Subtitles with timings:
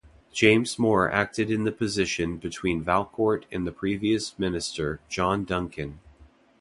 [0.31, 5.99] James Moore acted in the position between Valcourt and the previous minister John Duncan.